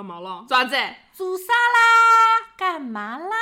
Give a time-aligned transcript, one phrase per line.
[0.00, 0.46] 干嘛了？
[0.48, 0.74] 爪子？
[1.12, 2.54] 做啥啦？
[2.56, 3.36] 干嘛啦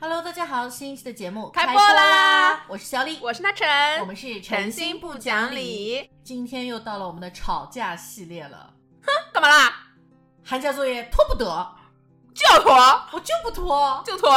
[0.00, 2.64] ？Hello，大家好，新一期的节目开播播啦！
[2.68, 3.68] 我是小李，我是那晨，
[4.00, 6.10] 我们是诚心不讲理。
[6.24, 8.72] 今天又到了我们的吵架系列了。
[9.02, 9.74] 哼干嘛啦？
[10.42, 11.44] 寒假作业拖不得，
[12.34, 12.74] 就要拖，
[13.12, 14.02] 我就不拖。
[14.06, 14.30] 就拖。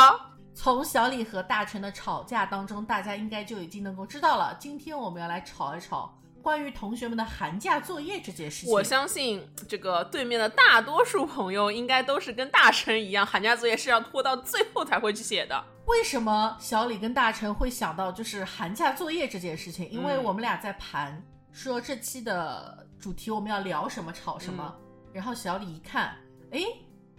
[0.53, 4.53] 从小李和大成的吵架当中，大家应该就已经能够知道了。
[4.59, 8.73] 今天我们要来吵一吵关于同学们的寒假作业这件事情。
[8.73, 15.63] 我相信这个对面的大多数朋友应该都是跟大成一样，寒假作业是要拖到最后才会去写的。
[15.85, 19.89] 为什么小李跟大成会想到就是寒假作业这件事情？
[19.89, 24.73] 因为嗯我们俩在盘说这期的主题我们要聊什么，吵什么。
[24.77, 26.15] 嗯然后小李一看，
[26.51, 26.65] 诶，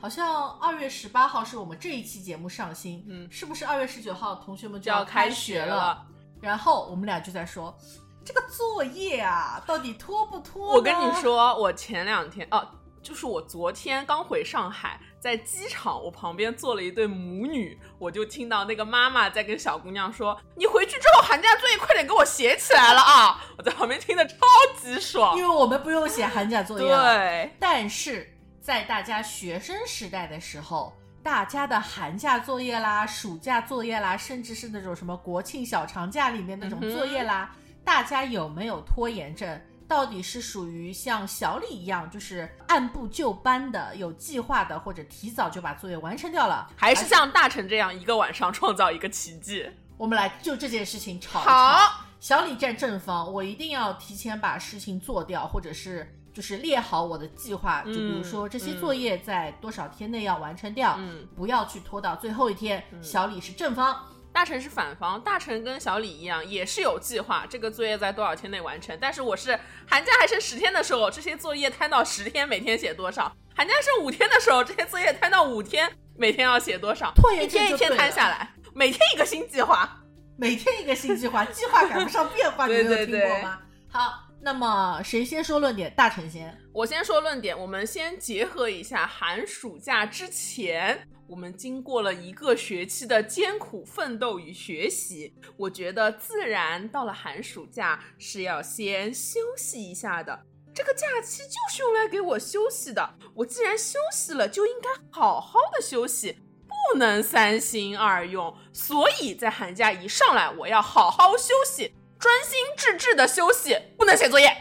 [0.01, 5.77] 好像二月十八号是我们这一期节目上新，嗯是不是二月十九号同学们就要要开开学了？
[5.77, 6.07] 了。
[6.41, 7.77] 然后我们俩就在说，
[8.25, 10.75] 这个作业啊，到底拖不拖？
[10.75, 12.67] 我跟你，说，我前两天哦，
[13.03, 24.37] 就是我昨天刚回上海，在机场，我旁边坐了一对母女，我就听到那个妈妈在跟小姑娘说：“你回去之后寒假作业快点给我写起来了啊！”我在旁边听得超
[24.81, 25.43] 级爽因。
[25.43, 27.15] 为我们不用写寒假作业了。
[27.15, 30.93] 对，但是在大家学生时代的时候，
[31.25, 37.53] 大家的寒假作业啦、暑假作业啦，甚至是那种什么国庆小长假里面那种作业啦，
[37.85, 39.61] 大家有没有拖延症？
[39.89, 49.69] 到底是属于像小李一样，就是按部就班的、有计划的，或者提早就把作业完成掉了，还是像大成这样一个晚上创造一个奇迹。
[49.99, 51.51] 我们来就这件事情吵一吵。
[51.51, 62.83] 好，小李站正方，我一定要提前把事情做掉，或者是就是列好我的计划，就比如说嗯这些作业在多少天内要完成掉，嗯，不要去拖到最后一天。
[63.03, 63.95] 小李是正方，
[64.33, 68.97] 大成是反方，大成跟小李一样，也是有计划，这个作业在多少天内完成。
[69.01, 77.13] 但是我是寒假还剩十天的时候，这些作业摊到十天，每天写多少；寒假剩五天的时候，这些作业摊到五天，每天要写多少。
[77.15, 79.99] 拖延一天一天摊下来，每天一个新计划。
[80.39, 83.59] 每天一个新计划，计划赶不上变化， 你对没有对对听过吗？
[83.91, 85.95] 好，那么谁先说论点？
[85.95, 86.59] 大成先。
[86.73, 100.45] 我先说论点，我们先结合一下寒暑假之前，我们经过了一个学期的艰苦奋斗与学习，我觉得自然到了寒暑假是要先休息一下的。
[100.75, 106.37] 这个假期就是用来给我休息的，我既然休息了，就应该好好的休息，
[106.67, 108.53] 不能三心二用。
[108.73, 114.57] 所以在寒假一上来，我要好好休息，专心致志的休息，不能写作业。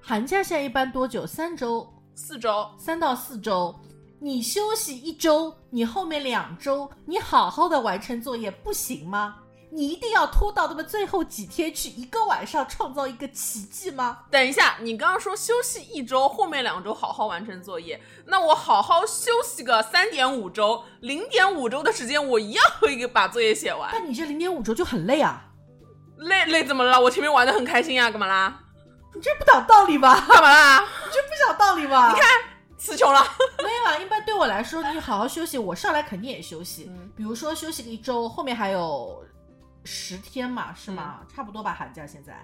[0.00, 1.26] 寒假现在一般多久？
[1.26, 3.78] 三周，四周，三到四周。
[4.20, 9.36] 你休息一周，你后面两周，你好好的完成作业不行吗？
[9.70, 14.20] 你一定要拖到那么最后几天去，一个晚上创造一个奇迹吗？
[14.30, 23.90] 等一下，你刚刚说休息一周，后面两周好好完成作业，那我好好休息个三点五周，零点五周的时间，我一样可以把作业写完。
[23.92, 25.47] 但你这零点五周就很累啊，
[26.18, 27.00] 累累怎么了？
[27.00, 28.60] 我前面玩的很开心啊，干嘛啦？
[29.14, 30.14] 你这不讲道理吧？
[30.28, 30.80] 干嘛啦？
[31.06, 32.12] 你这不讲道理吧？
[32.12, 32.28] 你看
[32.76, 33.20] 词穷了。
[33.64, 36.86] 没有啊，一般对我来说，你好好休息，我上来肯定也休息。
[36.88, 39.24] 嗯比如说休息个一周，后面还有
[39.84, 41.18] 十天嘛，是吗？
[41.20, 42.40] 嗯差不多吧，寒假现在。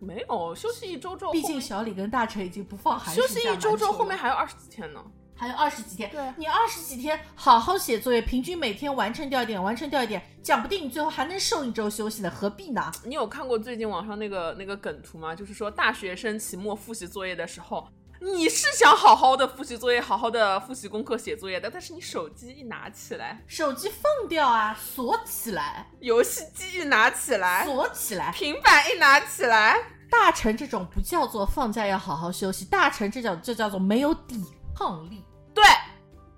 [0.00, 5.02] 没有休息一周之后，毕竟小李跟大成已经不放寒暑休息一周之后，后面还有二十几天呢。
[5.38, 6.10] 还有二十几天。
[6.10, 12.90] 对你二十几天好好写作业，平均每天完成掉一点，完成掉一点，讲不定你最后还能瘦一周休息呢，何必呢？
[13.04, 15.34] 你有看过最近网上那个那个梗图吗？
[15.34, 17.86] 就是说大学生期末复习作业的时候，
[18.20, 28.32] 你是想好好的复习作业，好好的复习功课、写作业的，但是你手机一拿起来，手机放掉啊，锁起来，游戏机一拿起来，锁起来。
[28.32, 29.76] 平板一拿起来，
[30.10, 34.44] 大成这种不叫做放假要好好休息，大成这叫这叫做没有抵
[34.76, 35.22] 抗力。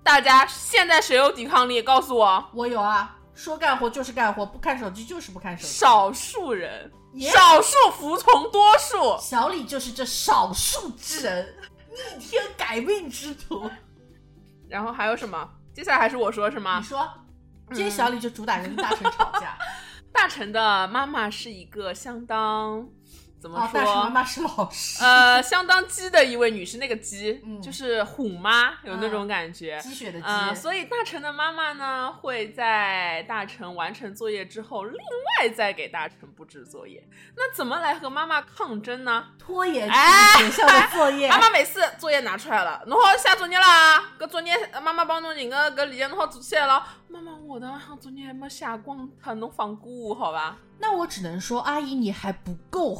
[0.03, 1.81] 对，大家现在谁有抵抗力？
[1.81, 5.67] 告诉我，我有啊，说干活就是干活，不看手机就是不看手机。
[5.67, 9.17] 少数人，耶少数服从多数。
[9.19, 11.55] 小李就是这少数之人，
[12.17, 13.69] 逆天改命之徒。
[14.67, 15.49] 然后还有什么？
[15.73, 16.85] 接下来还是我说是吗你？
[16.85, 17.09] 说，
[17.73, 19.57] 今天小李就主打跟大臣吵架。
[20.13, 22.85] 大臣的妈妈是一个相当
[23.41, 23.95] 怎么哦，说？
[24.03, 29.79] 妈妈是老师，呃，相当鸡的一位女士，那个鸡、嗯就是虎妈，有那种感觉。
[29.79, 30.27] 鸡血的鸡。
[30.27, 37.03] 嗯、所以大成的妈妈呢，会在大成完成作业之后，另外再给大成布置作业。
[37.35, 39.25] 那怎么来和妈妈抗争呢？
[39.39, 41.27] 拖延哎学校的作业。
[41.31, 44.53] 妈妈每次作业拿出来了，侬好写作业啦，搿作业
[44.83, 46.85] 妈妈帮侬人个搿理解侬好做起来了。
[47.07, 47.67] 妈妈，我的
[47.99, 50.57] 作业还没写光，脱侬放过我好吧？
[50.81, 52.97] 那我只能说，阿姨你还不够，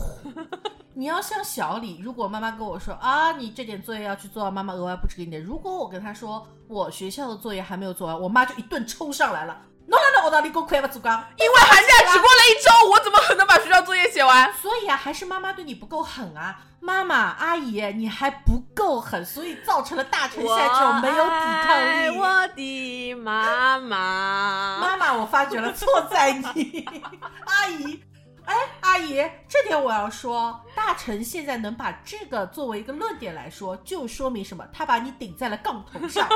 [0.93, 5.39] 你要像小李，如果妈妈跟我说啊，你这点作业要去做，妈妈额外布置给你的。
[5.39, 9.59] 如果我跟她说我学校的作业还没有做完，我妈就一顿抽上来了。
[9.91, 11.21] 喏喏喏，我到你给我快不做光。
[11.35, 14.51] 因为寒假只过了一周，我怎么可能把学校作业写完？
[14.53, 22.17] 所以啊，还是妈妈对你不够狠啊，妈妈阿姨你还不够狠，所以造成了大臣现在这种没有抵抗力。
[22.17, 26.87] 我的妈妈，妈妈，我发觉了错在你，
[27.45, 28.01] 阿姨。
[28.43, 29.17] 哎，阿姨，
[29.47, 34.65] 这点我要说，大臣现在能把这个作为一个论点来说，就说明什么？
[34.73, 36.27] 他把你顶在了杠头上，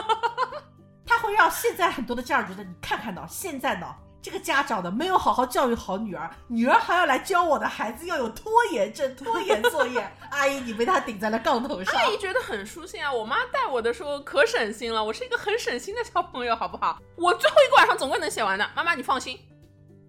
[1.05, 3.87] 他会让现在很多的家长觉得，你看看呢，现在呢，
[4.21, 10.05] 这个家长呢没有好好教育好女儿，女儿还要来教我的孩子要有拖延症、拖延作业。
[10.31, 11.95] 阿姨，你被他顶在了杠头上。
[11.95, 16.99] 阿姨觉得很舒心啊，我妈带我的时候可省心了，我是一个很省心的小朋友，好不好？
[17.15, 19.39] 我最后一个晚上总归能写完的，妈妈你放心。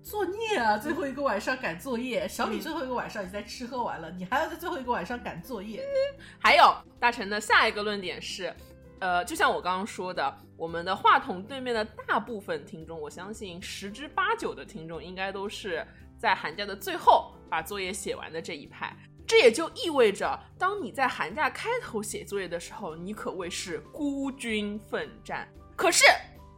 [0.02, 0.78] 作孽啊！
[0.78, 5.84] 最后一个晚上赶作业，小李最后一个晚上已经在吃喝玩乐，你还要在最后一个晚上赶作业。
[6.38, 8.54] 还有大成的下一个论点是，
[9.00, 15.86] 呃，就像我刚刚说的，我们的话筒对面的大部分听众，我相信十之八九的听众应该都是
[16.18, 18.96] 在寒假的最后把作业写完的这一派。
[19.26, 25.48] 这也就意味着，当你在寒假开头写作业的时候，你可谓是孤军奋战。
[25.76, 26.04] 可是，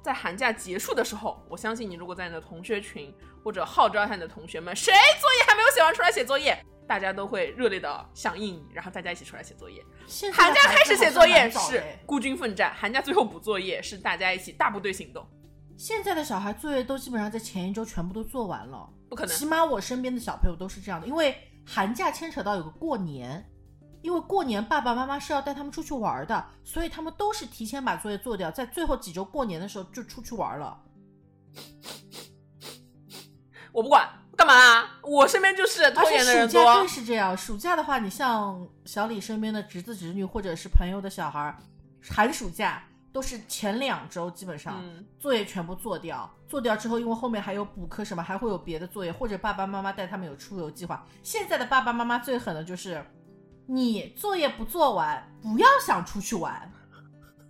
[0.02, 3.14] 在寒假结束的时候，我相信你如果在你的同学群。
[3.44, 9.85] 或者号召一下你的同学们，谁作业还没有写完出来写作业，大家都会热烈的响应你，然后大家一起出来写作业。
[10.32, 15.25] 寒假开始写作业是孤军奋战，寒假最后补作业是大家一起大部队行动。
[15.76, 19.37] 现在的小孩作业都基本上在前一周全部都做完了，不可能。
[19.37, 21.37] 起码我身边的小朋友都是这样的，因为
[21.67, 23.49] 寒假牵扯到有个过年，
[24.02, 30.82] 因为过年爸爸妈妈是要带他们出去玩的，所以他们都是提前把作业做掉，在最后几周过年的时候就出去玩了。
[33.70, 34.08] 我不管
[34.48, 36.62] 干嘛，我身边就是拖延的人多。
[36.62, 41.54] 暑假更是这样，暑假的话，你像小李身边的侄子侄女或者是朋友的小孩，
[42.02, 44.82] 寒暑假都是前两周基本上
[45.18, 51.06] 作业全部做掉，做掉之后，因为后面还有补课什么，还会有别的作业，或者爸爸妈妈带他们有出游计划。
[51.22, 53.04] 现在的爸爸妈妈最狠的就是，
[53.66, 56.72] 你作业不做完，不要想出去玩。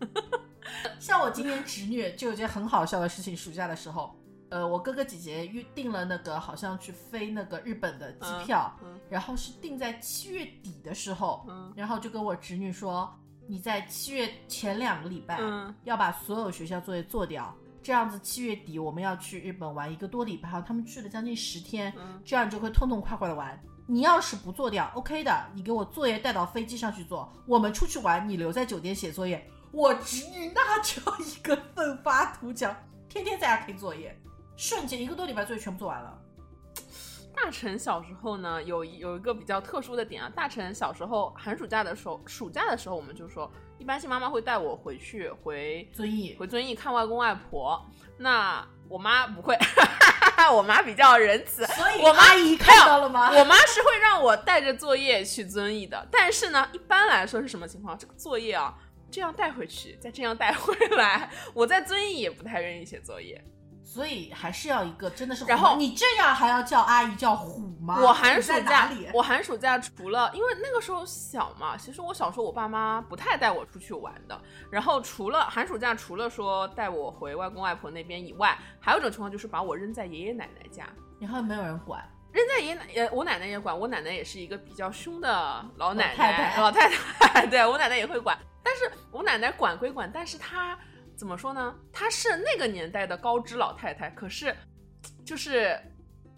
[0.99, 4.18] 像我今年侄女就有件很好笑的事情，暑假的时候。
[4.51, 8.75] 呃，我哥哥姐姐预定了那个好像去飞那个日本的机票，
[9.11, 13.13] 然后是定在七月底的时候，然后就跟我侄女说，
[13.47, 15.39] 你在七月前两个礼拜
[15.85, 21.93] 要把所有学校作业做掉，这样子七月底我们要去日本玩一个多礼拜，他们去了将近十天，
[22.25, 23.59] 这样就会痛痛快快的玩。
[23.87, 29.47] 你要是不做掉，OK 的，你给我作业带到飞机上去做，我们出去玩，你留在酒店写作业。
[29.73, 32.75] 我侄女那叫一个奋发图强，
[33.09, 34.15] 天天在家听作业。
[34.59, 36.19] 瞬间一个多礼拜作业全部做完了。
[37.33, 40.29] 大成小时候呢，有有一个比较特殊的点啊。
[40.35, 47.81] 大成小时候寒暑假的时候，暑假的时候我们就说，一般性妈妈会带我回去回遵义，回遵义看外公外婆。
[48.19, 49.57] 那我妈不会，
[50.53, 53.31] 我妈比较仁慈，所以我妈姨看到了吗？
[53.31, 56.05] 我妈是会让我带着作业去遵义的。
[56.11, 57.97] 但是呢，一般来说是什么情况？
[57.97, 58.75] 这个作业啊，
[59.09, 63.41] 这样带回去，再这样带回来，我在遵义也不太愿意写作业。
[63.89, 67.99] 所以还是要一个真的是，然后你这样还要叫阿姨叫虎吗？
[68.03, 74.39] 我寒暑假，我寒暑假除了因为那个时候小嘛，其实我小时候我爸妈不太带我出去玩的。
[74.71, 80.87] 然后除了寒暑假，除了说带我回外公外婆那边以外，还有一种情况就是把我扔在爷爷奶奶家，
[81.19, 82.07] 然后没有人管。
[82.31, 88.39] 扔在爷爷奶也我奶奶也管，我奶奶也是一个比较凶的老奶奶，老太太， 对我奶奶也会管。
[88.63, 90.79] 但是我奶奶管归管，但是她。
[91.19, 91.75] 怎么说呢？
[91.93, 94.55] 她是那个年代的高知老太太，可是
[95.27, 95.77] 就是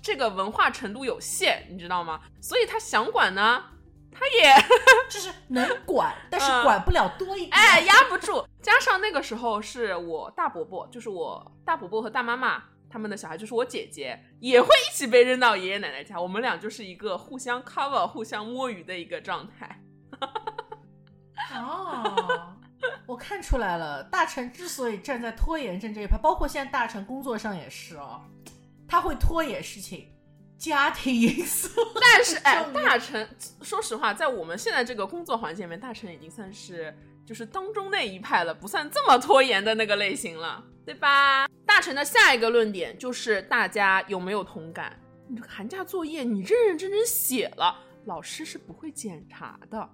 [0.01, 2.19] 这个文化程度有限，你知道吗？
[2.41, 3.63] 所以她想管呢，
[4.11, 4.55] 她也
[5.11, 8.43] 就是能管，但是管不了多一点，哎，压不住。
[8.63, 19.83] 加上那个时候是我大伯伯，就是我大伯伯和大妈妈他们的小孩，就是我姐姐也会一起被扔到爷爷奶奶家，我们俩就是一个互相 cover、互相摸鱼的一个状态。
[21.55, 22.57] 哦。
[23.11, 28.23] 我看出来了，大臣之所以站在拖延症这一派，包括现在大臣工作上也是哦，
[28.87, 30.07] 他会拖延事情，
[30.57, 31.69] 家庭因素。
[32.01, 33.29] 但是 哎，大臣
[33.63, 41.49] 说实话，在我们现在这个工作环境里面，大臣已经算是就是当中那一派了，不算这么拖延的那个类型了，对吧？
[41.67, 44.97] 大臣的下一个论点就是大家有没有同感？
[45.27, 49.91] 你这个寒假作业你认认真真写了，老师是不会检查的。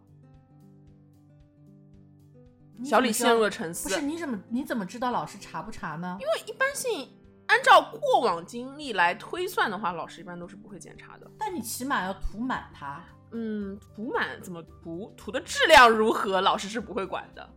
[2.84, 3.88] 小李陷入了沉思。
[3.88, 6.18] 不是你怎么你怎么知道老师查不查呢？
[6.20, 7.08] 因为一般性
[7.46, 11.30] 按照过往经历来推算的话，老师一般都是不会检查的。
[11.38, 13.02] 但你起码要涂满它。
[13.32, 17.48] 嗯，涂满怎么涂，涂的质量如何，老师是不会管的。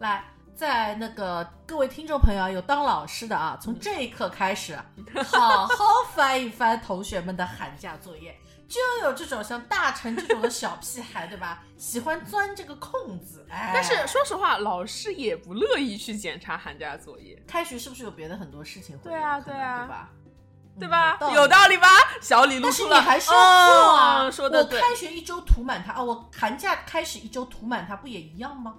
[0.00, 4.76] 来，在那个各位听众朋友有当老师的啊，从这一刻开始，
[5.24, 8.36] 好好翻一翻同学们的寒假作业。
[8.68, 11.62] 就有这种像大成这种的小屁孩，对吧？
[11.78, 13.46] 喜欢钻这个空子。
[13.50, 17.40] 哎，但是说实话，老师也不乐意去检查寒假作业。
[17.46, 18.96] 开学是不是有别的很多事情？
[18.98, 20.10] 对啊，对啊，
[20.78, 21.18] 对吧？
[21.18, 21.34] 对吧？
[21.34, 21.88] 有道理吧？
[22.20, 23.36] 小李露出了，但是你还是要
[23.70, 24.30] 做啊。
[24.30, 24.80] 说的对。
[24.80, 28.74] 我开学一周涂满它，哦，我寒假开始一周涂满它，不也一样吗？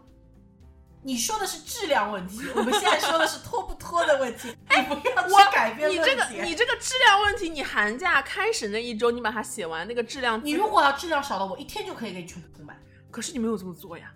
[1.07, 4.53] 你说的是质量问题，我们现在说的是脱不脱的问题。
[4.67, 4.93] 哎，不
[5.31, 12.77] 要去改变你这个，你这个质量问题，你寒假开始那一周，你把它写完，那个质量，你如果要质量少的，我一天就可以给你全部涂满。
[13.09, 14.11] 可是你没有这么做呀，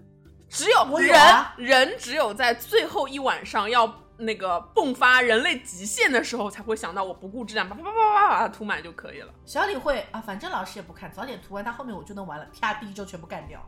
[0.50, 9.34] 只有人人只有在最后一晚上要那个迸发人类极限的时候，才会想到我不顾质量，叭叭叭叭叭把它涂满就可以了。
[9.46, 13.66] 小李会啊，反正老师也不看，早点涂完，他后面我就能完了，啪，第一周全部干掉。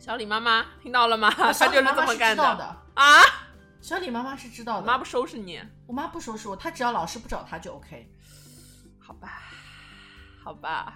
[0.00, 1.30] 小李妈妈听到了吗？
[1.36, 2.42] 她就是这么干的
[2.94, 3.20] 啊！
[3.82, 4.86] 小李妈妈是知道的。
[4.86, 8.10] 妈不收拾你，我妈不收拾我，她只要老师不找她就 OK。
[8.98, 9.42] 好吧，
[10.42, 10.94] 好吧，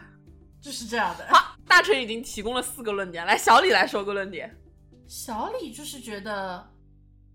[0.58, 1.26] 就是这样的。
[1.28, 4.58] 好，大成已经提供了四个论点，来，小李来说个论点。
[5.06, 6.66] 小李就是觉得，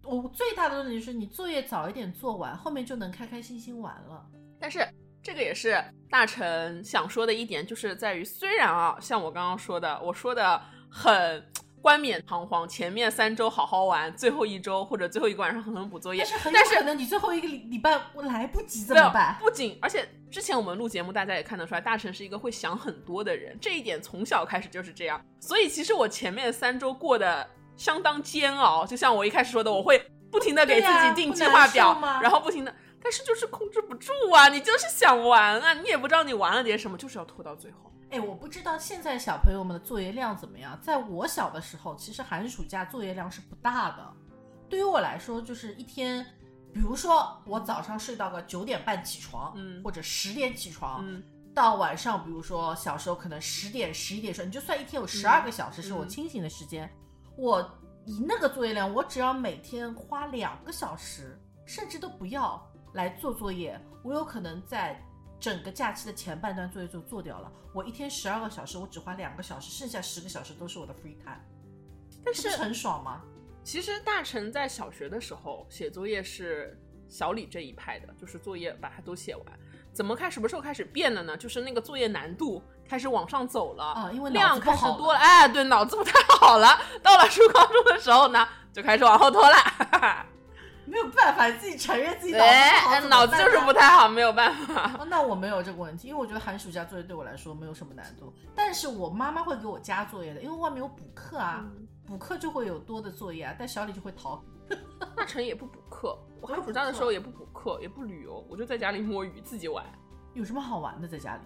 [0.03, 4.25] 我最大的论点是你作业早一点做完，后面就能开开心心玩了。
[4.59, 4.79] 但是
[5.21, 10.59] 这个也是大成想说的一点，就是在于，虽然啊，像我刚刚说的，我说的。
[10.89, 11.46] 很
[11.81, 16.25] 冠冕堂皇，前面三周好好玩，最后一周或者最后一个晚上狠狠补作业。
[16.53, 19.38] 但是可能你最后一个礼礼拜我来不及怎么办？
[19.39, 25.24] 不仅，而且之前我们录节目，大家也看得出来，大成是一个会想很多的人，这一点从小开始就是这样。
[25.39, 37.88] 所以其实我前面三周过得相当煎熬，就像我一开始说的，我会不停的给自己定计划表，然后不停的，但是就是控制不住啊，你就是想玩啊，你也不知道你玩了点什么，就是要拖到最后。
[38.11, 40.79] 哎，我不知道现在小朋友们的作业量怎么样。
[40.81, 44.13] 在我小的时候，其实寒暑假作业量是不大的。
[44.67, 46.25] 对于我来说，就是一天，
[46.73, 51.23] 比如说我早上睡到个九点半起床，嗯，或者十点起床，嗯，
[51.53, 56.89] 到晚上，比如说小时候可能十点、十一点睡，你就算一天有十二个小时是我清醒的时间。
[57.37, 57.61] 我
[58.05, 62.59] 以那个作业量，我只要每天花两个小时，甚至都不要
[62.93, 64.99] 来做作业，我有可能在。
[65.39, 71.39] 整个假期的前半段作业就做掉了，我一天十二个小时，我只花两个小时，剩下十个小时都是我的 free time，
[72.25, 73.22] 但是很爽吗？
[73.63, 76.77] 其实大成在小学的时候写作业是
[77.08, 79.46] 小李这一派的，就是作业把它都写完。
[79.93, 81.36] 怎么开什么时候开始变的呢？
[81.38, 86.67] 就是那个作业难度开始往上走了啊，因为量开始多了，哎，对，脑子不太好了。
[87.01, 89.55] 到了初高中的时候呢，就开始往后拖了。
[90.89, 95.05] 没有办法，自己承认自己脑子脑子就是不太好，没有办法。
[95.08, 98.34] 那我没有这个问题，因为我觉得寒暑假作业对我来说没有什么难度。
[98.55, 101.63] 但是我妈妈会给我加作业的，因为外面有补课啊，
[102.05, 103.55] 补课就会有多的作业啊。
[103.58, 104.43] 但小李就会逃。
[105.15, 109.84] 大成也不补课，我寒暑假的时候也不补课，也不旅游，我就在家里摸鱼，自己玩。
[110.34, 111.41] 有什么好玩的在家里？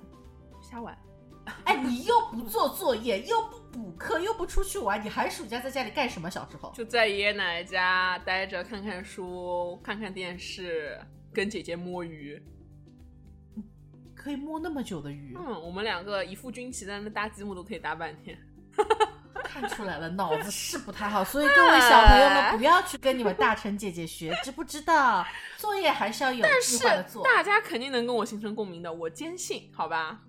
[0.62, 0.98] 瞎玩。
[1.66, 6.30] 哎，你又不做作业，又不补课，又不出去玩，你寒暑假在家里干什么？
[6.30, 11.00] 小时候就在爷爷奶奶家待着，看看书，看看电视，
[11.34, 12.42] 跟姐姐摸鱼。
[14.16, 15.36] 可以摸那么久的鱼？
[15.38, 18.38] 嗯，我们两个一副军旗在那搭积木都可以搭半天。
[19.44, 25.26] 看出来了，脑子是不太好，所以 各位小朋友们不要去跟你们大成姐姐学，知不知道？
[25.58, 27.24] 作业还是要有计划的做。
[27.24, 30.22] 大家肯定能跟我形成共鸣的，我坚信，好吧？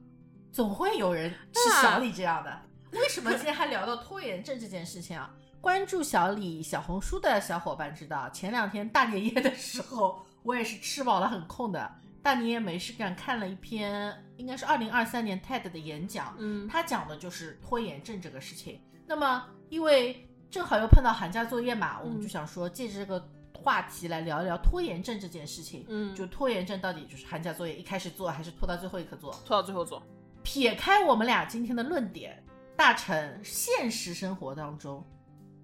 [0.54, 2.56] 总会有人是小李这样的。
[2.92, 5.28] 为什么今天还聊到拖延症这件事情啊？
[5.60, 11.92] 关注小李小红书的小伙伴知道，前两天大年夜的时候， 我也是吃饱了很空的，
[12.22, 18.80] 大年夜没事干，看了一篇应该是二零二三年 TED 的演讲，嗯，他讲的就是拖延症这个事情。
[19.08, 25.84] 那么因为正好又碰到寒假作业嘛，我们就想说借着这个话题来聊一聊拖延症这件事情。
[25.88, 29.32] 嗯，就拖延症到底就是寒假作业一开始做，还是拖到最后一刻做？
[29.44, 30.00] 拖到最后做。
[30.44, 32.40] 撇开我们俩今天的论点，
[32.76, 35.04] 大成现实生活当中，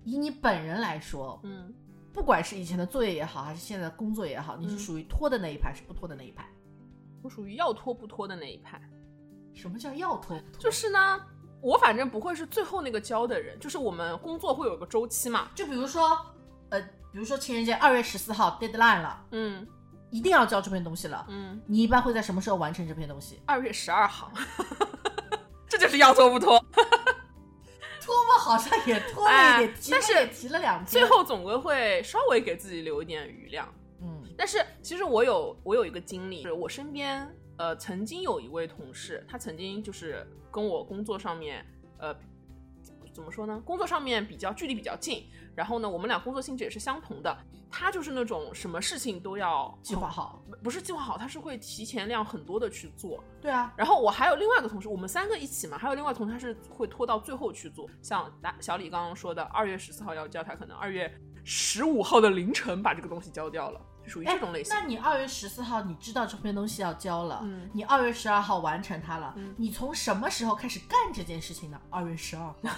[0.03, 1.73] 以你本人来说，嗯，
[2.13, 6.45] 不管是以前的作业也好，还是现在的工作也好，你是属于拖的那一派，是不拖的那一派？
[7.23, 8.81] 我属于要拖不拖的那一派。
[9.53, 10.59] 什么叫要拖不拖？
[10.59, 11.21] 就是呢，
[11.61, 13.61] 我反正不会是最后那个交的人。
[13.61, 16.19] 就是我们工作会有个周期嘛，就比如说，
[16.71, 16.81] 呃，
[17.13, 19.67] 比如说情人节二月十四号 deadline 了，嗯。
[20.11, 23.41] 一定要交这篇东西了，嗯，你一般会在什么时候完成这篇东西？
[23.47, 24.31] 二月十二号，
[25.69, 26.59] 这就是要拖不拖？
[28.03, 28.39] 拖吗？
[28.39, 34.25] 好像也拖了一点，但是也提了两天，最后总归会稍微给自己留一点余量，嗯。
[34.37, 41.65] 但是其实我有我有一个经历，是我身边呃曾经有一位同事，他曾经就是跟我工作上面
[41.99, 42.13] 呃，
[43.21, 43.63] 怎么说呢？
[43.67, 47.37] 工作上面比较距离比较近，然后呢，我们俩工作性质也是相同的。
[47.71, 53.23] 他就是那种什么事情都要计划好，不不是计划好，他是会提前量很多的去做。
[53.43, 57.87] 对啊，然后我还有另外一个同事，我们三个一起嘛，还有另外同事他是会拖到最后去做。
[58.01, 61.13] 像大小李刚刚说的，二月十四号要交，他可能二月
[61.45, 64.75] 十五号的凌晨把这个东西交掉了，就属于这种类型。
[64.75, 71.81] 那你二月十四号你知道这篇东西要交了，嗯你二月十二号完成它了，嗯你从什么时候开始干这件事情呢？
[71.89, 72.57] 二月十二号。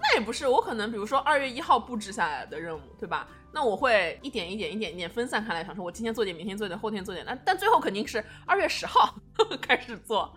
[0.00, 3.26] 那也不是，我可能比如说二月一号布置下来的任务，对吧？
[3.52, 7.26] 那我会一点一点、一点一点分散开来，想说我今天做点，明天做点，后天做点。
[7.26, 9.12] 那但最后肯定是二月十号
[9.60, 10.32] 开始做，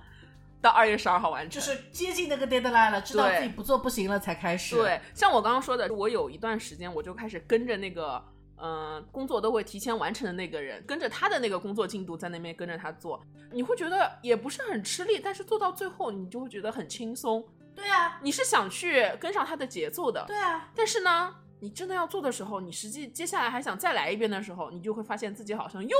[0.61, 1.49] 到二月十二号完成。
[1.49, 4.75] 就是接近那个 deadline 了，知道自己不做不行了才开始。
[4.75, 8.21] 对，像我刚刚说的，我有一段时间我就开始跟着那个。
[8.63, 13.19] 嗯，工作都会提前完成的那个人，跟着他的那个工作进度在那边跟着他做，
[13.51, 17.43] 你会觉得也不是很吃力，但是做到最后你就会觉得很轻松。
[17.73, 25.97] 对啊，你是想去跟上他的节奏的，对啊，但是呢，你真的要做的时候，你实际接下来还想再来一遍的时候，你就会发现自己好像又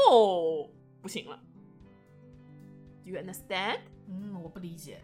[1.01, 1.39] 不行了。
[3.03, 3.79] Do you understand？
[4.07, 5.01] 嗯，我不理解。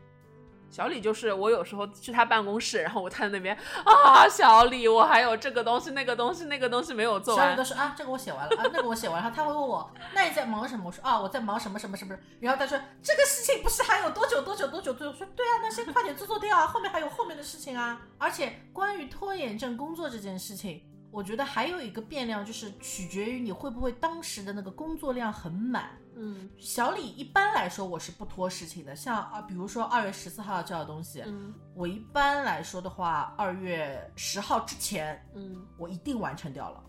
[0.70, 7.64] 小李就是我有时候去他办公室，然后我在那边啊，小李，我还有这个东西、那个东西、那个东西没有做完小李都。
[7.64, 9.32] 说啊，这个我写完了啊，那个我写完了。
[9.36, 10.86] 他会问我，那你在忙什么？
[10.88, 12.16] 我说啊，我在忙什么什么什么。
[12.40, 15.12] 然后他说这个事情不是还有多久多久多久多久？
[15.12, 18.02] 我说对啊，那先快点做做掉啊，后面还有后面的事情啊。
[18.18, 25.90] 而且关于拖延症工作这件事情，我觉得还有一个变量就是取决于你会不会当时的那个工作量很满。
[26.20, 36.84] 嗯小李一般来说我是不拖事情的，像啊，比如说二月十四号要交的东西，嗯我一般来说的话，二月十号之前嗯我一定完成掉了。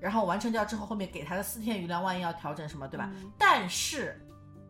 [0.00, 3.10] 然后完成掉之后，后面给他的四天余量，万一要调整什么，对吧？
[3.14, 4.20] 嗯但是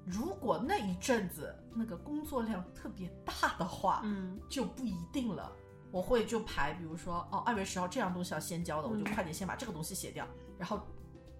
[0.04, 5.50] 如果那一阵子那个工作量特别大的话，嗯就不一定了。
[5.97, 10.28] 我会就排，比如说哦，二月十号这样东西要先交的，我就嗯快点先把这个东西写掉，
[10.59, 10.78] 然后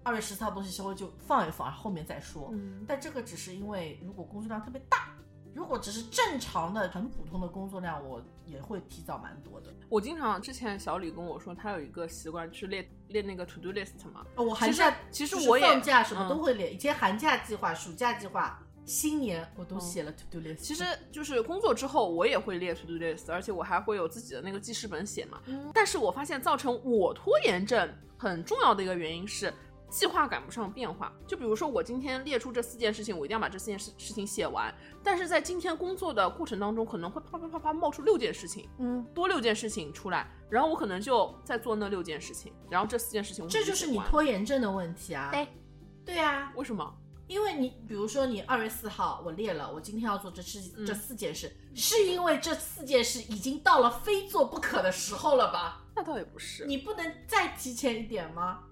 [0.01, 2.49] 二月十四号东西稍微就放一放，后面再说。
[2.53, 5.09] 嗯但这个只是因为如果工作量特别大，
[5.53, 9.71] 如果只是正常的很普通的工作量，我也会提早蛮多的。
[9.89, 14.25] 我经常之前小李跟我说，他有一个习惯，就是列列那个 to do list 嘛。
[14.37, 20.55] 哦我寒其实假其实我也放假什么嗯都会列，以前寒假计划、暑假计划、新年我都写了 to do list。
[20.55, 25.39] 其实就是工作之后，我也会列 to do list，而且我还会有自己的那个记事本写嘛。
[25.45, 29.53] 嗯但是我发现造成我拖延症很重要的一个原因是
[29.89, 31.13] 计划赶不上变化。
[31.27, 34.73] 就比如说我今天列出这四件事情，我一定要把这四件事事情写完，
[35.03, 45.29] 但是在今天工作的过程当中，可能会啪啪啪啪冒出六件事情，嗯，多六件事情出来，然后我可能就在做那六件事情，然后这四件事情我这就是你拖延症的问题啊。
[45.31, 45.47] 对，
[46.05, 46.93] 对啊，为什么？
[47.27, 55.83] 因为你比如说你二月四号我列了，我今天要做这事、嗯这四件事，是因为这四件事已经到了非做不可的时候了吧？
[55.95, 58.63] 那倒也不是，你不能再提前一点吗？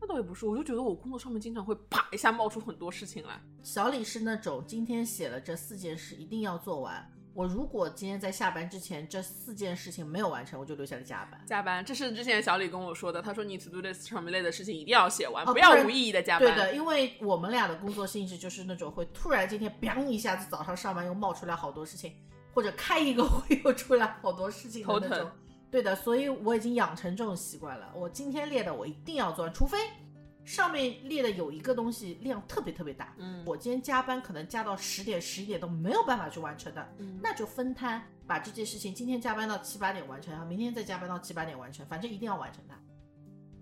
[0.00, 3.40] 那倒也不是，我就觉得我工作上面经常会啪一下冒出很多事情来。
[3.62, 11.38] 小李是那种今天写了这四件事一定要做完，我如果今天在下班之前这四件事情没有完成，我就留下来加班。
[11.44, 13.20] 加班，这是之前小李跟我说的。
[13.20, 16.48] 他说你 to do list 上面列的事情一定要写完，哦不要无意义的加班。
[16.48, 22.14] 对的，因为我们俩的工作性质就是那种会突然今天 biang 一下子早上上班又冒出来好多事情，
[22.54, 25.30] 或者开一个会又出来好多事情的头那种疼。
[25.70, 27.92] 对的，所以我已经养成这种习惯了。
[27.94, 29.76] 我今天列的我一定要做完，除非
[30.46, 42.80] 上面列的有一个东西量特别特别大，嗯我今天加班可能加到十点十一点都没有办法去完成的，嗯那就分摊，把这件事情今天加班到七八点完成，然后明天再加班到七八点完成，反正一定要完成它，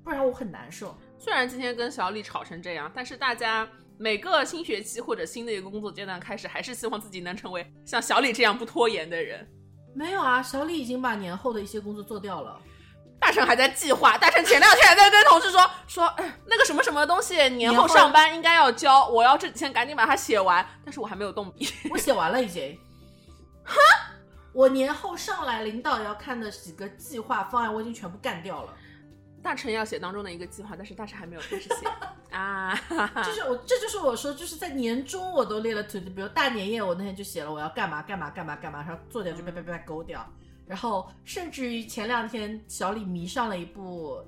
[0.05, 0.95] 不然我很难受。
[1.19, 3.67] 虽然今天跟小李吵成这样，但是大家
[3.97, 9.49] 每个新学期或者新的一个工作阶段开始，还是希望自己能成为像小李这样不拖延的人。
[9.95, 12.61] 没有啊，小李已经把年后的一些工作做掉了。
[13.25, 15.59] 大成还在计划，大成前两天还在跟同事说
[15.89, 21.67] 说，哎，那个什么什么东西年年后后上班应该要交，我要这几天赶紧把它写完，但是我还没有动笔。
[21.91, 22.79] 我写完了已经。
[23.65, 23.75] 哈，
[24.53, 28.75] 我年后上来领导要看的几个计划方案，我已经全部干掉了。
[29.43, 31.87] 大成要写当中的一个计划，但是大成还没有开始写
[32.31, 32.75] 啊。
[32.75, 40.31] 哈哈就是我，这就是我说，就是在年终我都列了 to do，比如大年夜，我那天就写了我要干嘛干嘛干嘛干嘛，然后做掉就叭叭叭勾掉。
[40.67, 44.19] 然后甚至于前两天小李迷上了一部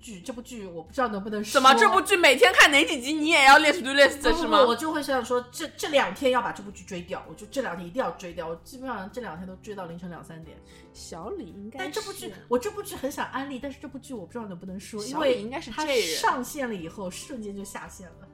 [0.00, 1.52] 剧，这部剧我不知道能不能说。
[1.52, 4.60] 怎么这部剧每天看哪几集，你也要列 to list 是吗？
[4.60, 8.48] 我就会想说，这这两天要把这部剧追掉，我就这两天一定要追掉。
[8.48, 10.58] 我基本上这两天都追到凌晨两三点。
[10.92, 15.86] 小李应该，但这部剧，我这部剧很想安利，但是这部剧我不知道能不能说，因为应该是它
[16.20, 18.28] 上线了以后瞬间就下线了。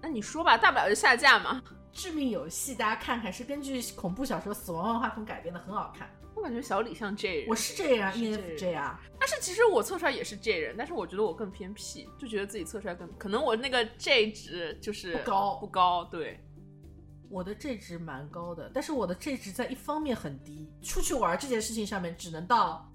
[0.00, 1.62] 那你说吧，大不了就下架嘛。
[1.92, 6.10] 致命游戏》，大家看看，是根据恐怖小说《死亡万花筒》改编的，很好看。
[6.36, 16.38] 我感觉小李像 J 人，我是 J 人啊是 ENFJ 啊，但是其实我测出来也是 J 人，但是我觉得我更偏 P，就觉得自己测出来更可能我那个 J 值就是不高不高，对，
[17.30, 20.70] 我的 J 值蛮高的，但是我的 J 值在一方面很低。
[20.82, 22.86] 出去玩这件事情上面，只能到，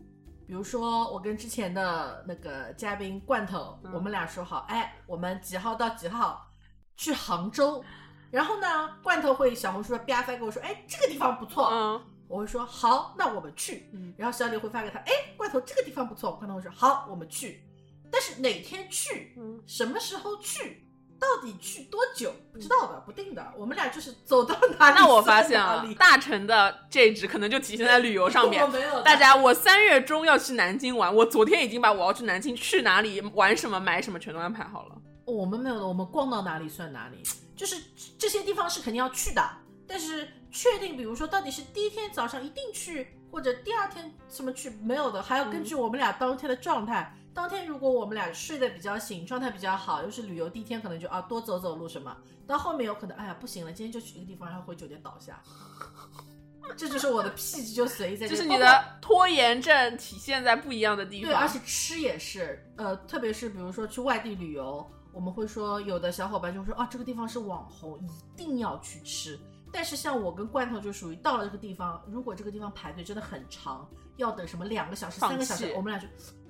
[0.46, 6.48] 比如说我跟之前的那个嘉宾罐头，嗯我们俩说好，哎，我们几号到几号
[6.96, 7.84] 去杭州。
[8.30, 8.68] 然后呢，
[9.04, 13.90] 罐头会小红书上啪发给我说，哎，这个地方不错，嗯我会说好，那我们去。
[13.94, 17.62] 嗯，然后小李会发给他，哎，罐头这个地方不错，罐头会说好，我们去。
[18.10, 20.86] 但是哪天去，嗯什么时候去，
[21.20, 23.54] 到底去多久，不知道的，不定的。
[23.58, 28.68] 我们俩就是走到哪里， 那我发现啊大成的 J 值可能就体现在旅游上面 我。
[28.70, 34.96] 没有大家，我三月中要去南京玩，我昨天已经把我要去南京去哪里玩什么买什么全都安排好了。
[35.26, 37.24] 我们没有的，我们逛到哪里算哪里，
[37.56, 37.76] 就是
[38.18, 39.42] 这些地方是肯定要去的，
[39.88, 47.16] 但是确定，比如说到底是第一天早上一定去，或者第二天什么去，没有的，还要根据我们俩当天的状态。
[47.34, 52.16] 当天如果我们俩睡得比较醒，状态比较好，又是旅游第一天，可能就啊多走走路什么。
[52.46, 55.42] 到后面有可能，哎呀不行了，今天就去一个地方，然后回酒店倒下。
[56.78, 58.36] 这就是我的癖质， 就随意在这。
[58.36, 69.40] 就是你的拖延症体现在不一样的地方对，而且吃也是，呃，特别是比如说去外地旅游，我们会说有的小伙伴就会说啊，这个地方是网红，一定要去吃。
[69.72, 76.08] 但是像我跟罐头就属于到了这个地方，如果这个地方排队真的很长，要等什么两个小时、三个小时，我们俩就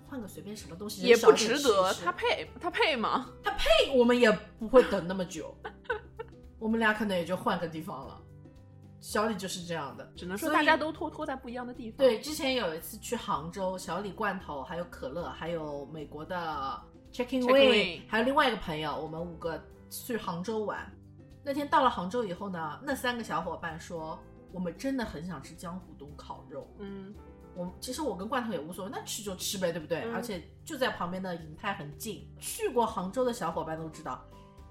[0.08, 3.30] 换个随便什么东西，也不值得，他配他配吗？
[3.44, 5.56] 他配我们也不会等那么久，
[6.60, 8.22] 我们俩可能也就换个地方了。
[9.00, 11.98] 小李就是这样的，只能说大家都拖拖在不一样的地方。
[11.98, 16.80] 对，之前有一次去杭州，小李罐头，还有可乐，还有美国的
[17.12, 20.92] Checking Way，Way 还有另外一个朋友，我们五个去杭州玩。
[21.44, 24.18] 那天到了杭州以后呢，那三个小伙伴说，
[24.52, 26.68] 我们真的很想吃江湖东烤肉。
[26.78, 27.14] 嗯，
[27.56, 30.04] 我其实我跟罐头也无所谓，那吃就吃呗，对不对？
[30.04, 34.24] 嗯而且就在旁边的银泰很近，去过杭州的小伙伴都知道，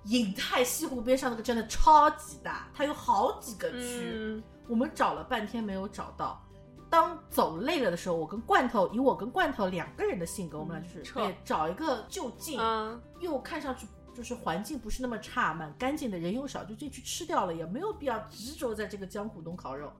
[0.04, 4.12] 银泰西湖边上那个真的超级大，它有好几个区。
[4.14, 6.40] 嗯我们找了半天没有找到。
[6.88, 19.92] 当走累了的时候，我跟罐头，以我跟罐头两个人的性格，我们俩就是对找一个就近，嗯，又看上去就是环境不是那么差，蛮干净的，人又少，就进去吃掉了，也没有必要执着在这个江湖东烤肉。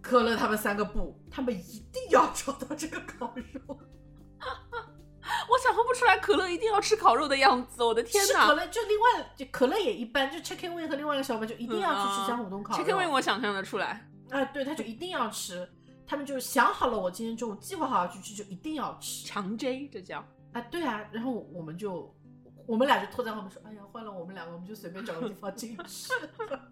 [0.00, 3.78] 可乐他们三个不，他们一定要找到这个烤肉。
[5.48, 12.82] 我想象不出来可乐一定要吃烤肉的样子，我的天哪是可乐就另外就可乐也一般，就 Chicken Wing 和另外一个小伙伴就一定要去吃嗯江湖东烤肉。
[12.82, 14.08] ！Chicken wing 我想象得出来。
[14.30, 15.68] 啊，对，他就一定要吃。
[16.06, 20.24] 他们就想好了，我今天中午计划好要去吃，就一定要吃强 J 这叫。
[20.52, 20.60] 啊。
[20.62, 22.12] 对啊，然后我们就
[22.70, 26.12] 我们俩就拖在后面说，哎呀，换了我们两个，我们就随便找个地方进去吃。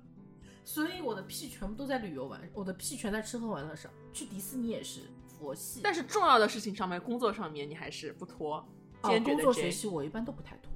[0.65, 3.91] 所以我的屁全部都在旅游玩，我的屁全在吃喝玩乐上。
[4.13, 8.65] 去迪士尼也是佛系，但是重要的事情上面，工作上面你还是不拖，
[9.01, 10.71] 哦坚决的工作学习我一般都不太拖。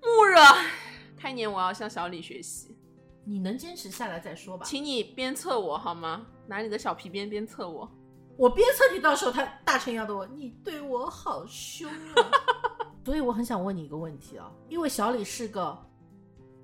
[0.00, 0.40] 木热，
[1.14, 2.74] 开年我要向小李学习，
[3.26, 4.64] 你能坚持下来再说吧。
[4.64, 6.26] 请你鞭策我好吗？
[6.46, 7.86] 拿你的小皮鞭鞭策我。
[8.38, 12.30] 我鞭策你，到时候他大成要的我，你对我好凶啊！
[13.04, 15.76] 所以我很想问你一个问题啊，因为小李是个，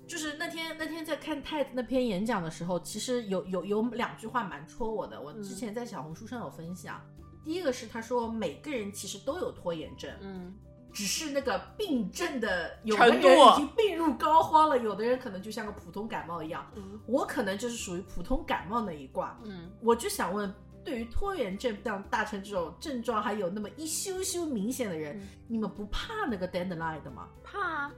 [0.07, 7.01] 就是那天那天在看泰那篇演讲的时候，其实有有有两句话蛮戳我的，我之前在小红书上有分享。
[7.43, 10.53] 第一个是他说每个人其实都有拖延症，嗯，
[10.93, 16.69] 只是那个病症的有的人已经病入膏肓了，有的人可能就像个普通感冒一样。
[16.75, 20.53] 嗯我可能就是属于普通感冒那一挂，嗯，我就想问，
[20.89, 27.29] 对于拖延症像大成这种症状还有那么一羞羞明显的人，嗯你们不怕那个 deadline 的吗？
[27.43, 27.91] 怕啊。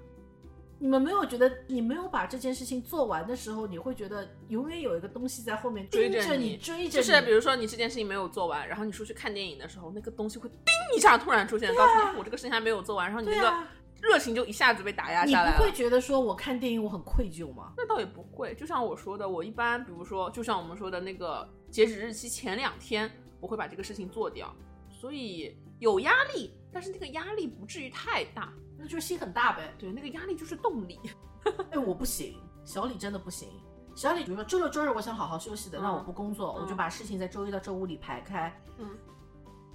[0.77, 6.89] 你们没有觉得你没有把这件事情做完的时候，你会觉得永远有一个东西在后面追着你追着你。
[6.89, 13.67] 就是比如说你这件事情没有做完，然后你出去看电影的时候，那个东西会叮一下突然出现，告诉你我这个事情还没有做完，然后你那个
[14.01, 15.57] 热情就一下子被打压下来了。
[15.57, 17.73] 不会觉得说我看电影我很愧疚吗？
[17.77, 24.53] 那倒也不会，就像我说的，我一般比如说，就像我们说的那个截止日期前两天，我会把这个事情做掉，
[24.89, 28.53] 所以有压力，但是那个压力不至于太大。
[28.77, 29.73] 那就是心很大呗。
[29.77, 30.99] 对，那个压力就是动力。
[31.71, 33.47] 哎，我不行，小李真的不行。
[33.95, 38.51] 小李，比如说周六周日我想好好休息的，嗯那我不工作，嗯我就把事情在周一到周五里排开。
[38.77, 38.97] 嗯，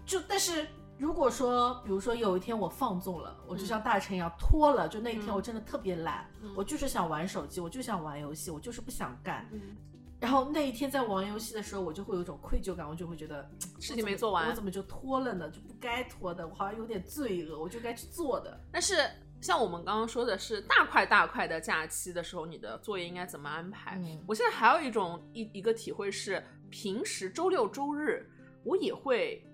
[0.04, 0.66] 就但是
[0.98, 9.48] 如果说，比如说有一天我放纵了，我就嗯像大臣一样拖了，就那一天嗯我真的特别懒，嗯我就是想玩手机，我就想玩游戏，我就是不想干。
[9.52, 9.76] 嗯，
[10.18, 13.48] 然后那一天在玩游戏的时候，我就会有一种愧疚感，我就会觉得
[13.78, 15.50] 事情没做完我怎么就拖了呢？
[15.50, 18.58] 就不该拖的，我好像有点罪恶，我就该去做的。
[18.72, 18.96] 但是
[19.42, 23.96] 像我们刚刚说的是大块大块的假期的时候，你的作业应该怎么安排？
[23.96, 28.26] 嗯我现在还有一种一一个体会是，平时周六周日
[28.64, 29.46] 我也会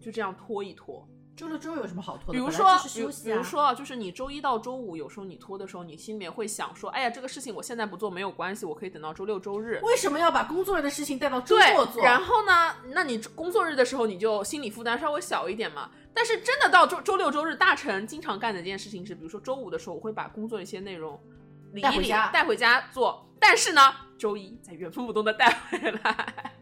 [0.00, 1.06] 就这样拖一拖。
[1.36, 2.32] 周六周日有什么好拖的？
[2.32, 3.34] 比如说比如休息啊。
[3.34, 9.78] 比如说啊，就是你周一到周五，有时候你拖的时候，你心里面会想说，哎呀，这个事情我现在不做没有关系，我可以等到周六周日。
[9.82, 15.90] 为什么要把工作日的事情带到周对末做？，然后呢，那你工作日的时候，你就心理负担稍微小一点嘛。
[16.14, 21.20] 但是真的到周周六周日，大成经常干的一件事情是，比如说周五的时候，我会把工作一些内容
[21.72, 23.28] 理一理，带回家带回家做。
[23.38, 26.54] 但是呢，周一再原封不动的带回来。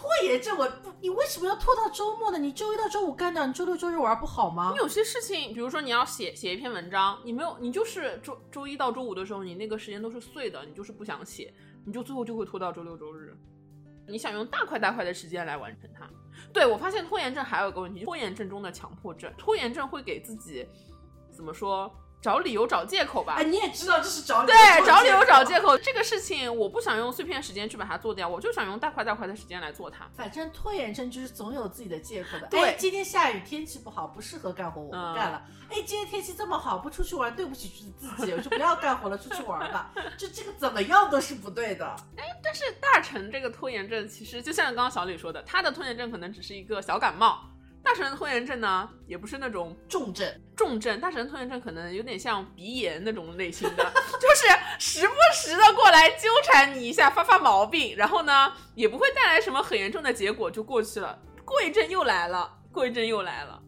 [0.00, 2.38] 拖延症我不，你为什么要拖到周末呢？
[2.38, 4.78] 你周一到周五干掉，你周六周日玩不好吗你？
[4.78, 11.52] 有些事情，比如说你要写写一篇文章，你没有，你就是周周一到周五的时候，你那个时间都是碎的，你就是不想写，
[11.84, 13.36] 你就最后就会拖到周六周日。
[14.08, 16.08] 你想用大块大块的时间来完成它。
[16.50, 20.66] 对我发现拖延症还有一个问题，拖延症中的强迫症，拖延症会给自己
[21.30, 23.36] 怎么说找理由找借口吧？
[23.38, 25.76] 哎，你也知道这是找理由对，找理由找借借口。
[25.78, 30.08] 这个事情我不想用碎片时间去把它做掉，我就想用大块大块的时间来做它。
[30.14, 32.46] 反正拖延症就是总有自己的借口的。
[32.48, 35.42] 对哎，今天下雨，天气不好，不适合干活，我不嗯干了。
[35.70, 39.90] 哎，今天天气这么好，不出去玩，对不起自己，我就不要干活了，出去玩吧。
[40.18, 41.86] 就这个怎么样都是不对的。
[42.16, 47.44] 哎但是大成这个拖延症，其实就像刚刚小李说的，他的拖延症可能只是一个小感冒。
[47.82, 53.84] 大成的拖延症呢，也不是那种重症，重症，大成拖延症可能有点像鼻炎那种类型的，
[54.20, 54.46] 就是
[54.78, 61.18] 时不时的过来纠缠你一下，发发毛病，然后呢，也不会带来什么很严重的结果，就过去了。
[61.44, 63.60] 过一阵又来了，过一阵又来了，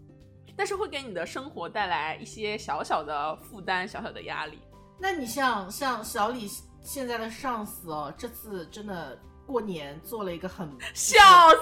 [0.56, 4.60] 但是会给你的生活带来一些小小的负担、小小的压力。
[5.00, 6.48] 那你像像小李
[6.80, 11.18] 现在的上司哦，这次真的过年做了一个很笑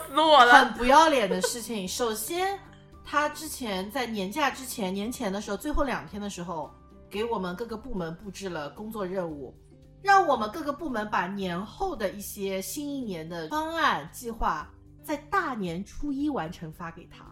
[0.07, 0.64] 死我了！
[0.64, 1.87] 很不要脸的事情。
[1.87, 2.59] 首先，
[3.05, 6.71] 他之前在年假之前、年前的时候，最后两天的时候，
[7.09, 9.55] 给我们各个部门布置了工作任务，
[10.03, 14.71] 让我们各个部门把年后的一些新一年的方案计划，
[15.03, 17.25] 在大年初一完成发给他。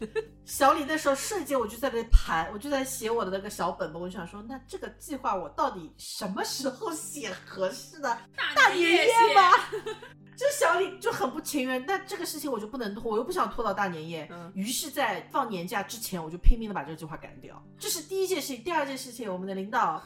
[0.44, 8.18] 小李那时候瞬间我就在那盘，我就在写我的那个小本本，我就想说，那这个计划我到底什么时候写合适呢？
[8.54, 9.52] 大年夜吗？
[10.38, 14.28] 就小李就很不情愿，但这个事情我就不能拖，我又不想拖到大年夜。
[14.30, 17.60] 嗯于是，在放年假之前，我就拼命的把这个计划赶掉。
[17.76, 18.62] 这是第一件事情。
[18.62, 20.00] 第二件事情，我们的领导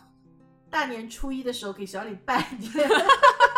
[0.71, 2.73] 大年初一的时候给小李拜年，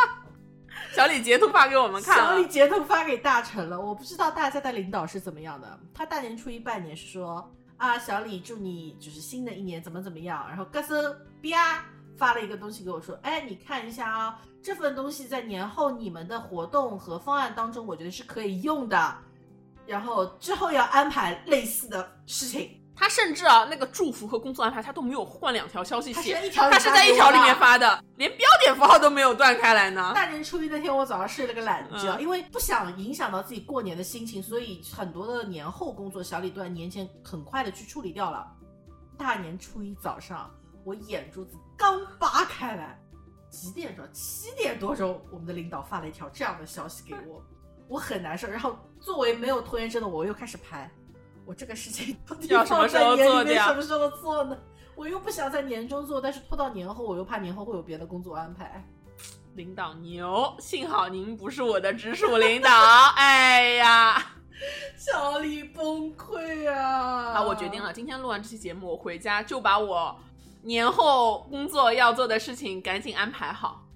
[0.95, 3.81] 小李截图发给我们看小李，截图发给大臣了。
[3.81, 5.79] 我不知道大家的领导是怎么样的。
[5.93, 11.85] 他大年初一拜年是说啊，小李祝你就是新的一年怎么怎么样，然后咯噔啪
[12.17, 19.17] 发了一个东西给我说，哎，你看一下啊、这份东西在年后你们的活动和方案当中，我觉得是可以用的。
[19.87, 30.13] 然后之后要安排类似的事情，他甚至啊那个祝福和工作安排他都没有换两条消息写在，一条他是在一条里面发发的，连标点符号都没有断开来呢。
[30.15, 38.47] 大年初一那天，我早上睡了个懒觉，嗯因为不想影响到自己过年的心情，所以很多的年后工作，小李都在年前很快的去处理掉了。
[39.19, 40.51] 大年初一早上，
[40.85, 42.99] 我眼珠子刚扒开来，
[43.51, 44.05] 几点钟？
[44.13, 47.43] 七点多钟，我们的领导发了一条这样的消息给我，
[47.89, 48.49] 我很难受。
[48.49, 50.91] 然后作为没有拖延症的我，我又开始排，
[51.45, 54.59] 我这个事情到底要什么时候做掉什么时候做呢？
[54.95, 58.85] 我又不想在年终做，但是拖到年后，我又怕年后会有别的工作安排。
[59.55, 62.71] 领导牛，幸好您不是我的直属领导。
[63.17, 64.35] 哎呀，
[64.97, 67.35] 小李崩溃啊！
[67.35, 70.19] 好，我决定了，今天录完这期节目，我回家就把我
[70.63, 73.87] 年后工作要做的事情赶紧安排好，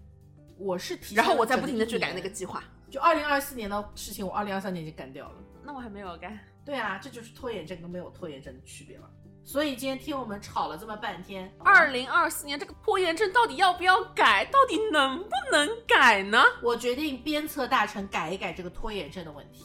[0.59, 2.63] 我是提然后我再不停的去改那个计划。
[2.91, 5.35] 就二零二四年的事情，我二零二三年已经干掉了。
[5.65, 6.39] 那我还没有干。
[6.69, 9.09] 对啊，这就是拖延症跟没有拖延症的区别了。
[9.43, 14.45] 所以今天听我们吵了这么半天，二零二四年这个拖延症到底要不要改？
[14.53, 16.45] 到底能不能改呢？
[16.63, 19.65] 我决定鞭策大臣改一改这个拖延症的问题。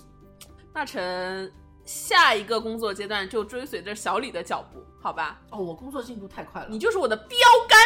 [0.74, 1.52] 大成
[1.84, 5.42] 下一个工作阶段就追随着小李的脚步，好吧？
[5.50, 7.38] 哦，我工作进度太快了，你就是我的标
[7.68, 7.78] 杆。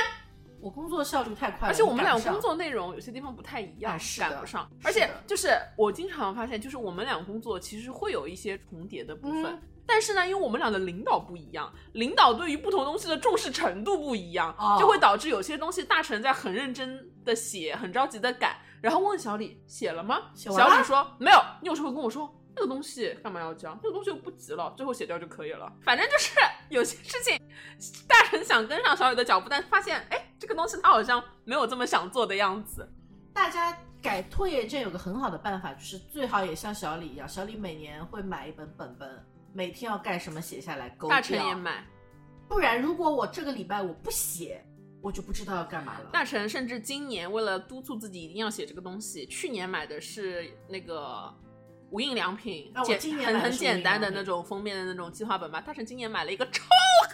[0.62, 4.70] 我工作效率太快了，而且我们俩工作内容有些地方不太一样，赶不上。
[4.84, 9.46] 而且就是我经常发现，就是我们俩工作其实会有一些重叠的部分。
[9.46, 20.24] 嗯但是呢，因为我们俩的领导不一样，领导对于不同东西的重视程度不一样，哦就会导致有些东西大臣在很认真的写，很着急的赶，然后问小李写了吗？
[20.36, 21.41] 写完了小李说没有。
[21.62, 23.80] 你有时候会跟我说那个东西干嘛要交？
[23.82, 25.72] 那个东西又不急了，最后写掉就可以了。
[25.82, 26.32] 反正就是
[26.67, 27.39] 有些事情，
[28.10, 32.88] 大臣想跟上小李的脚步，但发现哎，这个东西他好像没有这么想做的样子。
[33.34, 41.54] 大家改拖延症有个很好的办法，就是最好也像小李一样，小李每年会买一本本本，每天要干什么写下来勾大成也。
[41.54, 41.86] 买，
[42.47, 44.63] 不然如果我这个礼拜我不写，
[45.02, 46.10] 我就不知道要干嘛了。
[46.12, 51.32] 大成甚至今年为了督促自己一定要写这个东西，去年买的是那个
[51.91, 55.62] 无印良品，简很很简单的那种封面的那种计划本吧。
[55.62, 56.63] 大成今年买了一个超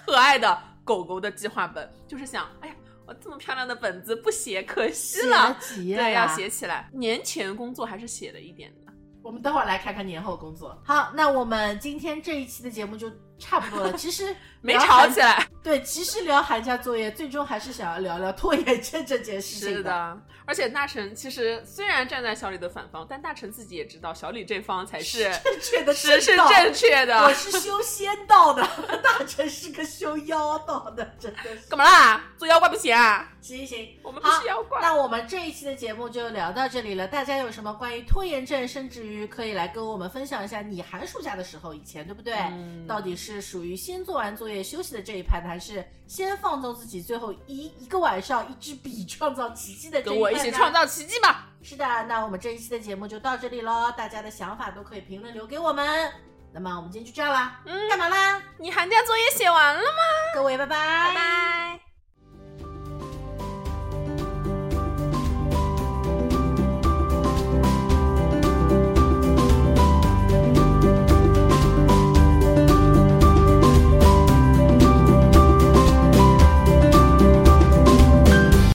[0.06, 5.58] 可爱的狗狗的计划本，就是想，哎呀，我这么漂亮的本子不写可惜了了。
[5.76, 6.90] 对，要写起来。
[6.94, 8.94] 年前工作还是写了一点的。
[9.22, 10.78] 我们等会儿来看看年后工作。
[10.86, 13.10] 好，那我们今天这一期的节目就
[13.44, 13.94] 差不多了。
[13.94, 27.24] 其实 没吵起来，对，其实聊寒假作业，最终还是想要聊聊拖延症这件事情是的，而且大成其实虽然站在小李的反方，但大成自己也知道小李这方才是正确的是是正确的。
[27.24, 28.66] 我是修仙道的，
[29.04, 31.70] 大成是个修妖道的，真的是。
[31.70, 32.22] 干嘛啦？
[32.38, 33.30] 做妖怪不行啊？
[33.42, 34.80] 行行，我们不是妖怪。
[34.82, 37.06] 那我们这一期的节目就聊到这里了。
[37.06, 42.34] 大家有什么关于拖延症，甚至于可以来跟我们分享一下，你寒暑假的时候以前对不对？
[42.36, 51.50] 嗯到底是属于先做完作业休息的这一派，还是先放纵自己，最后一一个晚上一支笔 创造奇迹的这跟我一起创造奇迹吧！
[51.62, 56.12] 是的，那我们这一期的节目就到这里喽，大家的想法都可以评论留给我们。
[56.52, 58.42] 那么我们今天就这样啦，嗯干嘛啦？
[58.60, 59.88] 你寒假作业写完了吗？
[60.36, 60.78] 各位拜拜，
[61.10, 61.93] 拜拜。